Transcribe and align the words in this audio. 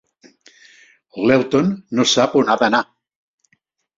L'Elton 1.27 1.69
no 1.99 2.05
sap 2.13 2.35
on 2.41 2.51
ha 2.53 2.57
d'anar. 2.63 2.83